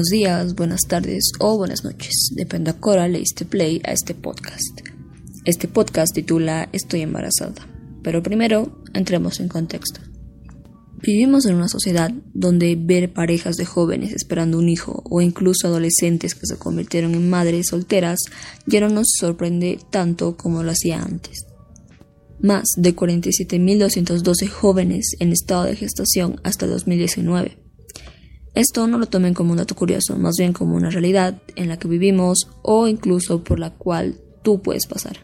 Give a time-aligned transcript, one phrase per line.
[0.00, 2.30] Buenos días, buenas tardes o buenas noches.
[2.34, 4.80] Depende a qué le diste play a este podcast.
[5.44, 7.68] Este podcast titula Estoy embarazada.
[8.02, 10.00] Pero primero, entremos en contexto.
[11.02, 16.34] Vivimos en una sociedad donde ver parejas de jóvenes esperando un hijo o incluso adolescentes
[16.34, 18.20] que se convirtieron en madres solteras
[18.64, 21.44] ya no nos sorprende tanto como lo hacía antes.
[22.40, 27.59] Más de 47.212 jóvenes en estado de gestación hasta 2019
[28.54, 31.78] esto no lo tomen como un dato curioso, más bien como una realidad en la
[31.78, 35.18] que vivimos o incluso por la cual tú puedes pasar.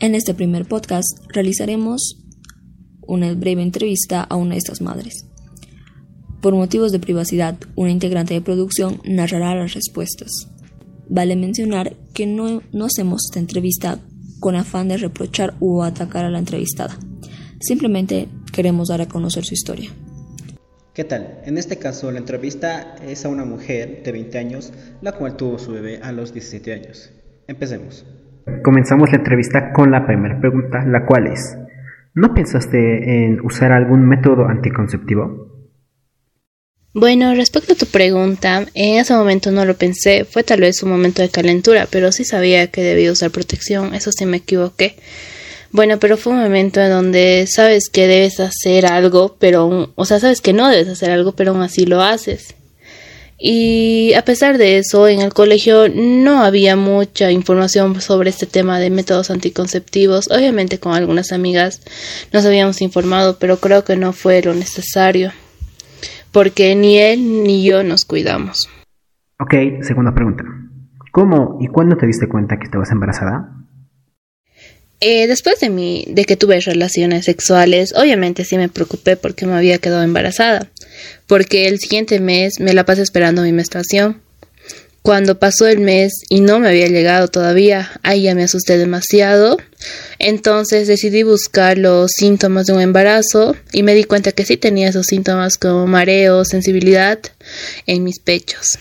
[0.00, 2.18] En este primer podcast realizaremos
[3.06, 5.26] una breve entrevista a una de estas madres.
[6.40, 10.48] Por motivos de privacidad, una integrante de producción narrará las respuestas.
[11.08, 14.00] Vale mencionar que no, no hacemos esta entrevista
[14.40, 16.98] con afán de reprochar o atacar a la entrevistada.
[17.60, 19.92] Simplemente queremos dar a conocer su historia.
[20.94, 21.40] ¿Qué tal?
[21.46, 25.58] En este caso, la entrevista es a una mujer de 20 años, la cual tuvo
[25.58, 27.10] su bebé a los 17 años.
[27.48, 28.04] Empecemos.
[28.62, 31.56] Comenzamos la entrevista con la primera pregunta, la cual es,
[32.12, 35.70] ¿no pensaste en usar algún método anticonceptivo?
[36.92, 40.90] Bueno, respecto a tu pregunta, en ese momento no lo pensé, fue tal vez un
[40.90, 44.96] momento de calentura, pero sí sabía que debía usar protección, eso sí me equivoqué.
[45.72, 50.20] Bueno, pero fue un momento en donde sabes que debes hacer algo, pero, o sea,
[50.20, 52.54] sabes que no debes hacer algo, pero aún así lo haces.
[53.38, 58.78] Y a pesar de eso, en el colegio no había mucha información sobre este tema
[58.78, 60.30] de métodos anticonceptivos.
[60.30, 61.82] Obviamente con algunas amigas
[62.32, 65.32] nos habíamos informado, pero creo que no fue lo necesario,
[66.30, 68.68] porque ni él ni yo nos cuidamos.
[69.40, 70.44] Ok, segunda pregunta.
[71.10, 73.61] ¿Cómo y cuándo te diste cuenta que estabas embarazada?
[75.04, 79.54] Eh, después de, mi, de que tuve relaciones sexuales, obviamente sí me preocupé porque me
[79.54, 80.70] había quedado embarazada,
[81.26, 84.22] porque el siguiente mes me la pasé esperando mi menstruación.
[85.02, 89.56] Cuando pasó el mes y no me había llegado todavía, ahí ya me asusté demasiado.
[90.20, 94.90] Entonces decidí buscar los síntomas de un embarazo y me di cuenta que sí tenía
[94.90, 97.18] esos síntomas como mareo, sensibilidad
[97.88, 98.78] en mis pechos.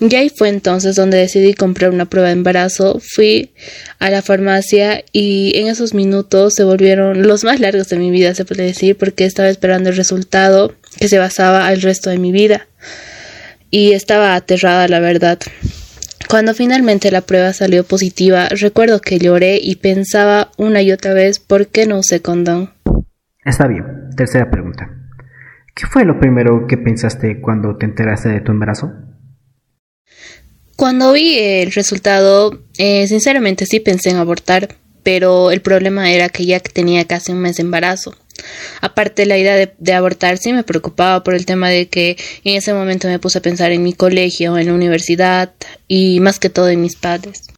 [0.00, 3.00] Y ahí fue entonces donde decidí comprar una prueba de embarazo.
[3.00, 3.52] Fui
[4.00, 8.34] a la farmacia y en esos minutos se volvieron los más largos de mi vida,
[8.34, 12.32] se puede decir, porque estaba esperando el resultado que se basaba al resto de mi
[12.32, 12.66] vida.
[13.70, 15.38] Y estaba aterrada, la verdad.
[16.28, 21.38] Cuando finalmente la prueba salió positiva, recuerdo que lloré y pensaba una y otra vez
[21.38, 22.70] por qué no usé condón.
[23.44, 23.84] Está bien.
[24.16, 24.90] Tercera pregunta.
[25.74, 28.92] ¿Qué fue lo primero que pensaste cuando te enteraste de tu embarazo?
[30.76, 36.46] Cuando vi el resultado, eh, sinceramente sí pensé en abortar, pero el problema era que
[36.46, 38.14] ya tenía casi un mes de embarazo.
[38.80, 42.74] Aparte, la idea de, abortar sí me preocupaba por el tema de que en ese
[42.74, 45.52] momento me puse a pensar en mi colegio, en la universidad
[45.86, 47.48] y más que todo en mis padres.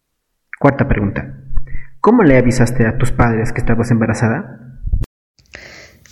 [0.58, 1.34] Cuarta pregunta.
[2.00, 4.65] ¿Cómo le avisaste a tus padres que estabas embarazada?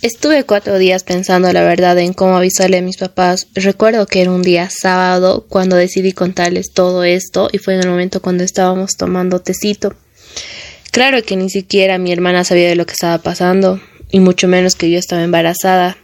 [0.01, 3.47] Estuve cuatro días pensando la verdad en cómo avisarle a mis papás.
[3.55, 7.89] Recuerdo que era un día sábado cuando decidí contarles todo esto y fue en el
[7.89, 9.95] momento cuando estábamos tomando tecito.
[10.91, 14.75] Claro que ni siquiera mi hermana sabía de lo que estaba pasando y mucho menos
[14.75, 15.97] que yo estaba embarazada.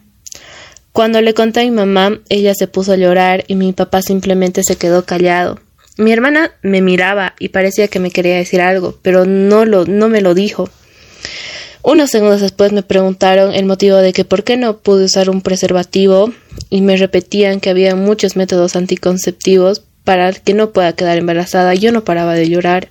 [0.94, 4.64] Cuando le conté a mi mamá, ella se puso a llorar y mi papá simplemente
[4.64, 5.60] se quedó callado.
[5.98, 10.10] Mi hermana me miraba y parecía que me quería decir algo, pero no lo no
[10.10, 10.70] me lo dijo.
[11.84, 15.42] Unos segundos después me preguntaron el motivo de que por qué no pude usar un
[15.42, 16.32] preservativo
[16.70, 21.74] y me repetían que había muchos métodos anticonceptivos para que no pueda quedar embarazada.
[21.74, 22.90] Yo no paraba de llorar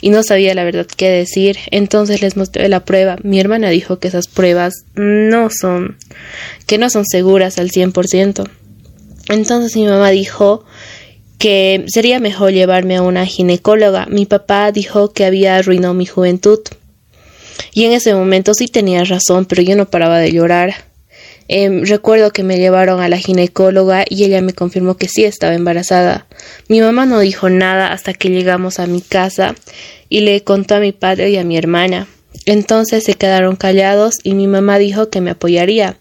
[0.00, 1.58] y no sabía la verdad qué decir.
[1.70, 3.18] Entonces les mostré la prueba.
[3.22, 5.96] Mi hermana dijo que esas pruebas no son,
[6.66, 8.48] que no son seguras al 100%.
[9.28, 10.64] Entonces mi mamá dijo
[11.38, 14.06] que sería mejor llevarme a una ginecóloga.
[14.06, 16.60] Mi papá dijo que había arruinado mi juventud.
[17.72, 20.88] Y en ese momento sí tenía razón, pero yo no paraba de llorar.
[21.48, 25.54] Em, recuerdo que me llevaron a la ginecóloga y ella me confirmó que sí estaba
[25.54, 26.26] embarazada.
[26.68, 29.54] Mi mamá no dijo nada hasta que llegamos a mi casa
[30.10, 32.06] y le contó a mi padre y a mi hermana.
[32.44, 35.96] Entonces se quedaron callados y mi mamá dijo que me apoyaría.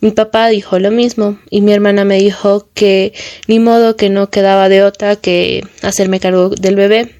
[0.00, 3.12] Mi papá dijo lo mismo y mi hermana me dijo que
[3.46, 7.19] ni modo que no quedaba de otra que hacerme cargo del bebé.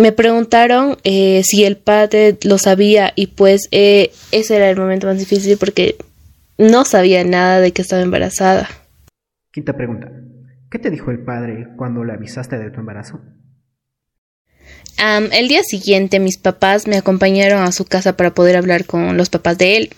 [0.00, 5.06] Me preguntaron eh, si el padre lo sabía y pues eh, ese era el momento
[5.06, 5.96] más difícil porque
[6.56, 8.66] no sabía nada de que estaba embarazada.
[9.52, 10.10] Quinta pregunta.
[10.70, 13.20] ¿Qué te dijo el padre cuando le avisaste de tu embarazo?
[15.32, 19.28] el día siguiente mis papás me acompañaron a su casa para poder hablar con los
[19.28, 19.90] papás de él.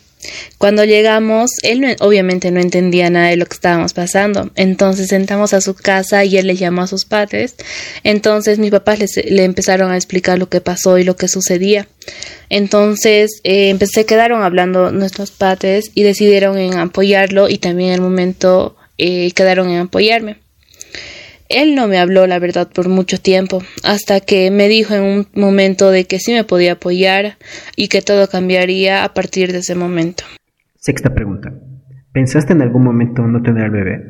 [0.59, 4.51] Cuando llegamos, él obviamente no entendía nada de lo que estábamos pasando.
[4.55, 7.57] Entonces sentamos a su casa y él le llamó a sus padres.
[8.05, 11.89] Entonces mis papás le empezaron a explicar lo que pasó y lo que sucedía.
[12.49, 18.01] Entonces eh, se quedaron hablando nuestros padres y decidieron en apoyarlo y también en el
[18.01, 20.42] momento eh, quedaron en apoyarme.
[21.53, 25.29] Él no me habló la verdad por mucho tiempo, hasta que me dijo en un
[25.35, 27.37] momento de que sí me podía apoyar
[27.77, 30.25] y que todo cambiaría a partir de ese momento.
[30.77, 31.53] Sexta pregunta.
[32.13, 34.01] ¿Pensaste en algún momento no tener bebé?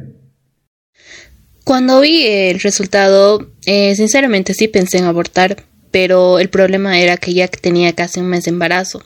[1.64, 5.56] Cuando vi el resultado, eh, sinceramente sí pensé en abortar,
[5.90, 9.02] pero el problema era que ya tenía casi un mes de embarazo.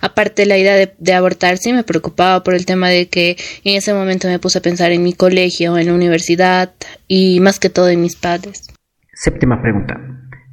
[0.00, 3.94] Aparte, la idea de, abortar sí me preocupaba por el tema de que en ese
[3.94, 6.72] momento me puse a pensar en mi colegio, en la universidad
[7.08, 8.68] y más que todo en mis padres.
[9.12, 10.00] Séptima pregunta.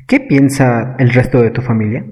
[0.08, 2.04] ¿Qué piensa el resto de tu familia?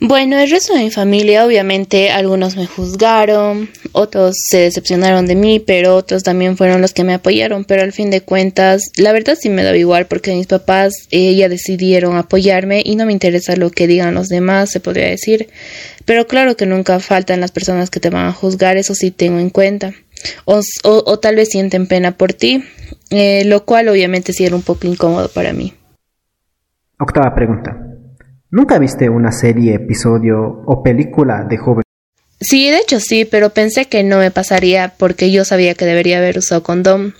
[0.00, 5.60] Bueno, el resto de mi familia, obviamente, algunos me juzgaron, otros se decepcionaron de mí,
[5.60, 7.64] pero otros también fueron los que me apoyaron.
[7.64, 11.34] Pero al fin de cuentas, la verdad sí me da igual porque mis papás eh,
[11.36, 15.48] ya decidieron apoyarme y no me interesa lo que digan los demás, se podría decir.
[16.04, 19.38] Pero claro que nunca faltan las personas que te van a juzgar, eso sí tengo
[19.38, 19.94] en cuenta.
[20.44, 22.64] O, o, tal vez sienten pena por ti,
[23.10, 25.72] eh, lo cual obviamente sí era un poco incómodo para mí.
[26.98, 27.93] Octava pregunta.
[28.54, 31.82] ¿Nunca viste una serie, episodio o película de joven?
[32.40, 36.18] Sí, de hecho sí, pero pensé que no me pasaría porque yo sabía que debería
[36.18, 37.16] haber usado condón.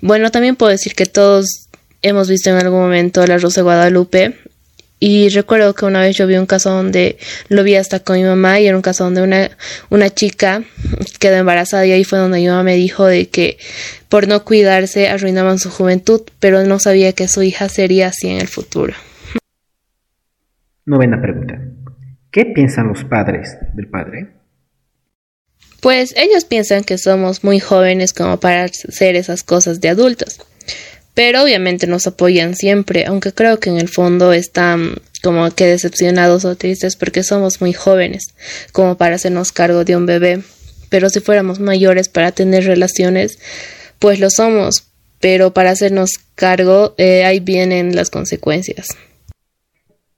[0.00, 1.66] Bueno, también puedo decir que todos
[2.02, 4.36] hemos visto en algún momento La Rosa de Guadalupe
[5.00, 7.18] y recuerdo que una vez yo vi un caso donde
[7.48, 9.50] lo vi hasta con mi mamá y era un caso donde una,
[9.88, 10.62] una chica
[11.18, 13.58] quedó embarazada y ahí fue donde mi mamá me dijo de que
[14.08, 18.40] por no cuidarse arruinaban su juventud, pero no sabía que su hija sería así en
[18.40, 18.94] el futuro.
[20.90, 21.56] Novena pregunta.
[22.32, 24.32] ¿Qué piensan los padres del padre?
[25.80, 30.40] Pues ellos piensan que somos muy jóvenes como para hacer esas cosas de adultos.
[31.14, 36.44] Pero obviamente nos apoyan siempre, aunque creo que en el fondo están como que decepcionados
[36.44, 38.34] o tristes porque somos muy jóvenes
[38.72, 40.42] como para hacernos cargo de un bebé.
[40.88, 43.38] Pero si fuéramos mayores para tener relaciones,
[44.00, 44.88] pues lo somos.
[45.20, 48.88] Pero para hacernos cargo, eh, ahí vienen las consecuencias.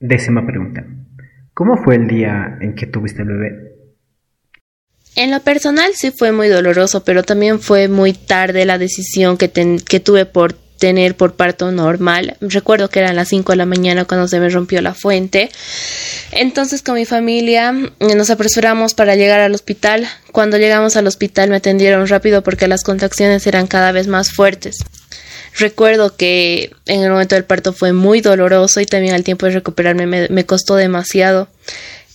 [0.02, 0.84] Décima pregunta.
[1.54, 3.72] ¿Cómo fue el día en que tuviste el bebé?
[5.14, 9.46] En lo personal sí fue muy doloroso, pero también fue muy tarde la decisión que,
[9.48, 12.36] tuve por tener por parto normal.
[12.40, 15.50] Recuerdo que eran las 5 de la mañana cuando se me rompió la fuente.
[16.32, 20.08] Entonces con mi familia eh, nos apresuramos para llegar al hospital.
[20.32, 24.78] Cuando llegamos al hospital me atendieron rápido porque las contracciones eran cada vez más fuertes.
[25.58, 29.52] Recuerdo que en el momento del parto fue muy doloroso y también al tiempo de
[29.52, 31.48] recuperarme me, costó demasiado.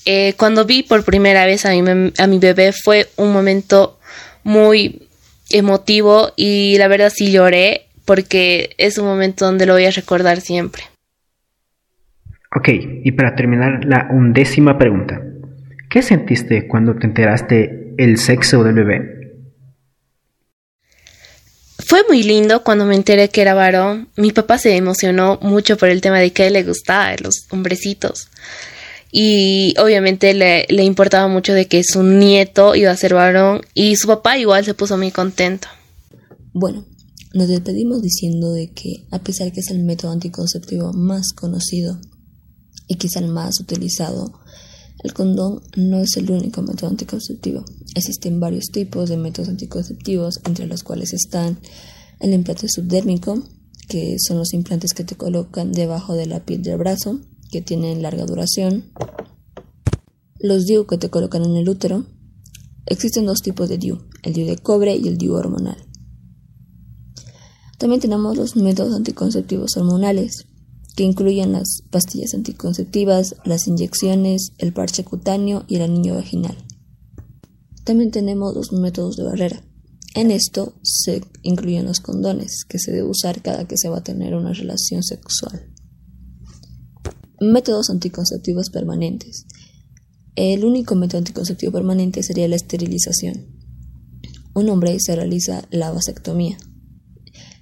[0.05, 3.99] Eh, cuando vi por primera vez a mi, a mi bebé fue un momento
[4.43, 5.07] muy
[5.49, 10.41] emotivo y la verdad sí lloré porque es un momento donde lo voy a recordar
[10.41, 10.83] siempre.
[12.55, 12.69] Ok,
[13.03, 15.21] y para terminar la undécima pregunta.
[15.89, 19.16] ¿Qué sentiste cuando te enteraste el sexo del bebé?
[21.87, 24.09] Fue muy lindo cuando me enteré que era varón.
[24.17, 28.27] Mi papá se emocionó mucho por el tema de que le gustaba los hombrecitos.
[29.09, 33.95] Y obviamente le, le importaba mucho de que su nieto iba a ser varón y
[33.95, 35.69] su papá igual se puso muy contento.
[36.51, 36.83] Bueno,
[37.33, 42.01] nos despedimos diciendo de que a pesar que es el método anticonceptivo más conocido
[42.89, 44.37] y quizá el más utilizado,
[45.04, 47.63] el condón no es el único método anticonceptivo.
[47.95, 51.59] Existen varios tipos de métodos anticonceptivos, entre los cuales están
[52.19, 53.44] el implante subdérmico,
[53.87, 57.19] que son los implantes que te colocan debajo de la piel del brazo,
[57.51, 58.92] que tienen larga duración.
[60.39, 62.06] Los DIU que te colocan en el útero.
[62.85, 65.77] Existen dos tipos de DIU, el DIU de cobre y el DIU hormonal.
[67.77, 70.47] También tenemos los métodos anticonceptivos hormonales,
[70.97, 76.57] que incluyen las pastillas anticonceptivas, las inyecciones, el parche cutáneo y el anillo vaginal.
[77.83, 79.63] También tenemos los métodos de barrera.
[80.16, 84.04] En esto se incluyen los condones, que se debe usar cada que se va a
[84.04, 85.71] tener una relación sexual.
[87.39, 89.45] Métodos anticonceptivos permanentes.
[90.35, 93.56] El único método anticonceptivo permanente sería la esterilización.
[94.56, 96.57] Un hombre se realiza la vasectomía,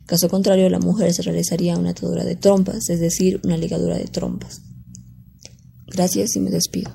[0.06, 4.06] Caso contrario, la mujer se realizaría una atadura de trompas, es decir, una ligadura de
[4.06, 4.62] trompas.
[5.88, 6.92] Gracias y me despido.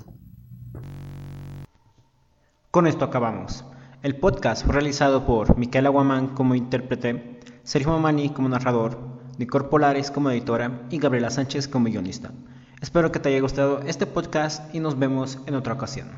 [2.70, 3.64] Con esto acabamos.
[4.02, 10.12] El podcast fue realizado por Miquela Guamán como intérprete, Sergio Mamani como narrador, Nicor Polares
[10.12, 12.30] como editora y Gabriela Sánchez como guionista.
[12.80, 16.10] Espero que te haya gustado este podcast y nos vemos en otra ocasión.